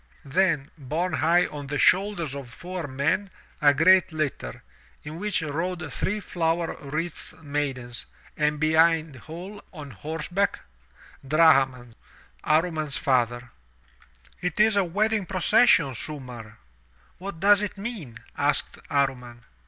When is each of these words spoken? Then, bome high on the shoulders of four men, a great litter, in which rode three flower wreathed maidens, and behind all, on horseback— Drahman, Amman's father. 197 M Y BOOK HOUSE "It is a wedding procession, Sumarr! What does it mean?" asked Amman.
Then, 0.25 0.71
bome 0.79 1.13
high 1.13 1.45
on 1.45 1.67
the 1.67 1.77
shoulders 1.77 2.33
of 2.33 2.49
four 2.49 2.87
men, 2.87 3.29
a 3.61 3.71
great 3.71 4.11
litter, 4.11 4.63
in 5.03 5.19
which 5.19 5.43
rode 5.43 5.93
three 5.93 6.19
flower 6.19 6.75
wreathed 6.81 7.43
maidens, 7.43 8.07
and 8.35 8.59
behind 8.59 9.21
all, 9.27 9.63
on 9.71 9.91
horseback— 9.91 10.61
Drahman, 11.27 11.93
Amman's 12.43 12.97
father. 12.97 13.51
197 14.39 14.41
M 14.41 14.41
Y 14.41 14.41
BOOK 14.41 14.41
HOUSE 14.41 14.43
"It 14.47 14.59
is 14.59 14.75
a 14.75 14.83
wedding 14.83 15.25
procession, 15.27 15.91
Sumarr! 15.93 16.57
What 17.19 17.39
does 17.39 17.61
it 17.61 17.77
mean?" 17.77 18.17
asked 18.35 18.79
Amman. 18.89 19.43